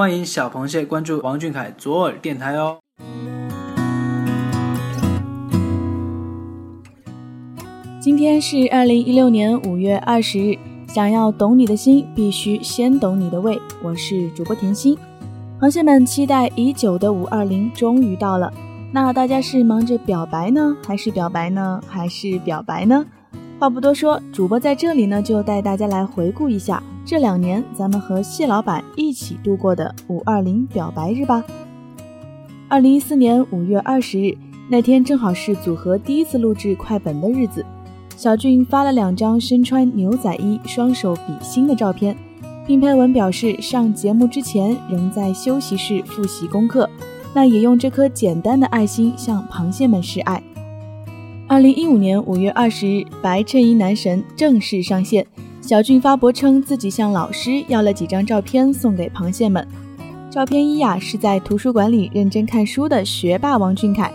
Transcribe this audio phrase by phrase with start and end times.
[0.00, 2.78] 欢迎小螃蟹关注王俊凯左耳电台哦。
[8.00, 10.58] 今天是二零一六年五月二十日，
[10.88, 13.60] 想要懂你的心，必须先懂你的胃。
[13.82, 14.96] 我是主播甜心，
[15.60, 18.50] 螃蟹们期待已久的五二零终于到了。
[18.94, 23.04] 那大家是忙着表白呢，还是表白呢，还是表白呢？
[23.60, 31.44] 话不多说，主播在这里呢，就带大家来回顾一下这两年咱们和谢老板一起度过的五二零表白日吧。
[32.70, 34.34] 二零一四年五月二十日
[34.70, 37.62] 那天，正好是组合第一次录制快本的日子。
[38.16, 42.16] 小俊发了两张身穿牛仔衣、双手比心的照片，
[42.66, 46.88] 并配文表示上节目之前仍在休息室复习功课。
[47.34, 50.42] 那也用这颗简单的爱心向螃蟹们示爱。
[51.50, 55.26] 二零一五年五月二十日，白衬衣男神正式上线。
[55.60, 59.66] 小俊发博称自己向老师要了几张照片送给螃蟹们。
[60.30, 64.12] 照片一呀是在图书馆里认真看书的学霸王俊凯。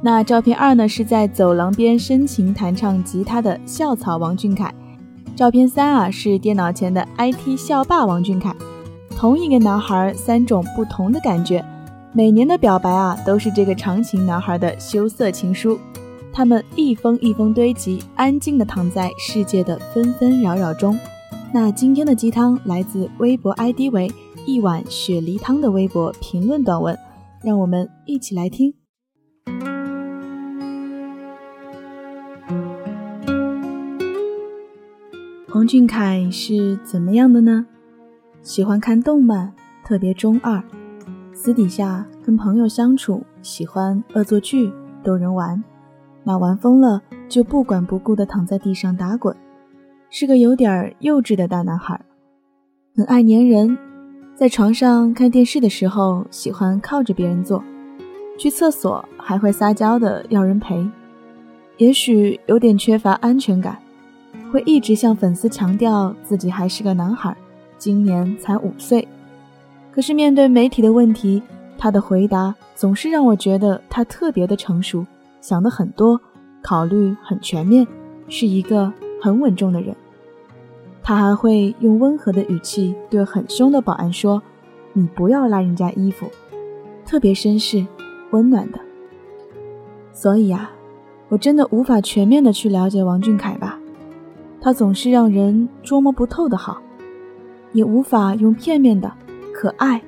[0.00, 4.72] 那照片二呢，是在走廊边深情弹唱吉他的校草王俊凯。
[5.36, 8.56] 照片三啊，是电脑前的 IT 校霸王俊凯。
[9.14, 11.62] 同一个男孩，三种不同的感觉。
[12.14, 15.78] 每年的表白啊，都是这个长情男孩的羞涩情书。
[16.36, 20.98] 他们一封一封堆积，安静的躺在世界的纷纷扰扰中。
[21.52, 24.10] 那今天的鸡汤来自微博 ID 为
[24.44, 26.98] 一碗雪梨汤的微博评论短文，
[27.40, 28.74] 让我们一起来听。
[35.54, 37.64] 王俊凯是怎么样的呢？
[38.42, 40.60] 喜欢看动漫，特别中二。
[41.32, 44.72] 私底下跟朋友相处，喜欢恶作剧
[45.04, 45.62] 逗人玩。
[46.24, 49.36] 那玩疯了就不管不顾的躺在地上打滚，
[50.10, 52.00] 是个有点幼稚的大男孩。
[52.96, 53.78] 很爱粘人，
[54.34, 57.62] 在床上看电视的时候喜欢靠着别人坐，
[58.38, 60.88] 去厕所还会撒娇的要人陪。
[61.76, 63.78] 也许有点缺乏安全感。
[64.52, 67.36] 会一直向粉丝强调自己还是个男孩，
[67.76, 69.06] 今年才五岁。
[69.90, 71.42] 可是面对媒体的问题，
[71.76, 75.04] 他的回答总是让我觉得他特别的成熟，
[75.44, 76.18] 想的很多，
[76.62, 77.86] 考虑很全面，
[78.28, 78.90] 是一个
[79.20, 79.94] 很稳重的人。
[81.02, 84.42] 他还会用温和的语气对很凶的保安说
[84.94, 86.26] ：“你不要拉人家衣服。”
[87.04, 87.86] 特别绅士，
[88.30, 88.80] 温暖的。
[90.14, 90.70] 所以啊，
[91.28, 93.78] 我真的无法全面的去了解王俊凯吧。
[94.62, 96.80] 他总是让人捉摸不透的好，
[97.74, 99.12] 也无法用片面的
[99.52, 100.02] 可爱、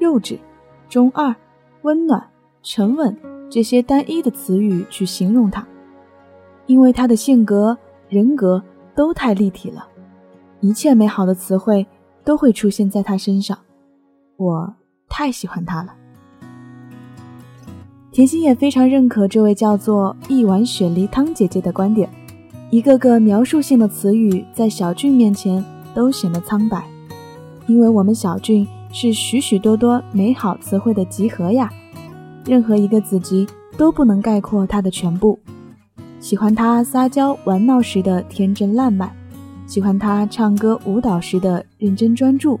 [0.00, 0.38] 幼稚、
[0.86, 1.34] 中二、
[1.80, 2.28] 温暖、
[2.62, 3.16] 沉稳
[3.52, 5.62] 这些单一的词语去形容他，
[6.64, 7.76] 因为他的性格、
[8.08, 8.62] 人格
[8.96, 9.86] 都太立体了，
[10.60, 11.86] 一切美好的词汇
[12.24, 13.58] 都会出现在他身上。
[14.38, 14.74] 我
[15.06, 15.92] 太喜欢他了。
[18.10, 22.08] 甜心也非常认可这位叫做一碗雪梨汤姐姐的观点。
[22.70, 25.62] 一个个描述性的词语在小俊面前
[25.92, 26.82] 都显得苍白，
[27.66, 31.70] 因为我们小俊是许许多多美好词汇的集合呀，
[32.44, 35.38] 任何一个子集都不能概括他的全部。
[36.20, 39.10] 喜欢他撒娇玩闹时的天真烂漫，
[39.66, 42.58] 喜欢他唱歌舞蹈时的认真专注，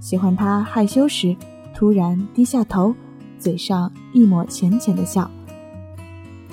[0.00, 1.36] 喜欢他害羞时
[1.74, 2.94] 突然低下头，
[3.38, 5.30] 嘴上一抹浅浅的笑，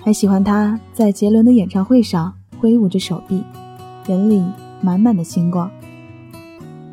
[0.03, 2.33] 还喜欢他在杰伦的演唱会上。
[2.59, 3.43] 挥舞着手臂，
[4.07, 4.43] 眼里
[4.81, 5.69] 满满的星光。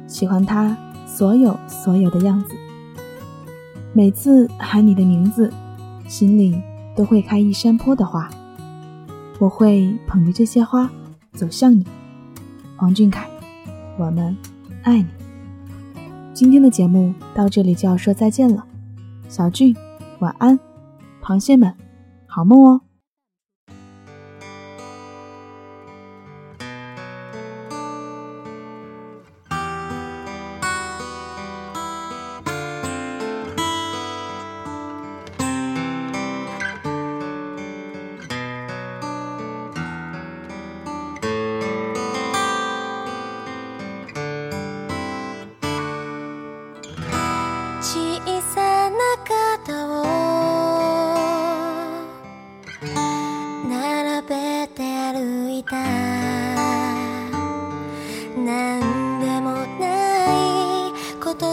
[0.07, 2.51] 喜欢他所有所有的样子。
[3.95, 5.51] 每次喊你的名字，
[6.15, 6.63] 心里
[6.95, 8.31] 都会开一山坡的花。
[9.41, 10.89] 我会捧着这些花
[11.33, 11.85] 走向你，
[12.77, 13.29] 王俊凯，
[13.99, 14.37] 我们
[14.85, 15.09] 爱你。
[16.33, 18.65] 今天的节目到这里就要说再见了，
[19.29, 19.75] 小俊，
[20.21, 20.57] 晚安，
[21.21, 21.75] 螃蟹们，
[22.29, 22.81] 好梦哦。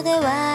[0.03, 0.50] では。